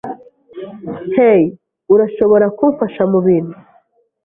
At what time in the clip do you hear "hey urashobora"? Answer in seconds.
1.15-2.45